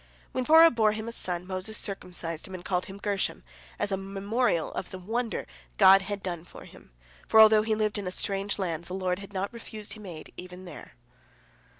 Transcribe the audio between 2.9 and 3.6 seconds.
Gershom,